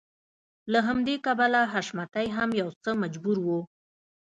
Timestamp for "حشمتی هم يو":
1.73-2.69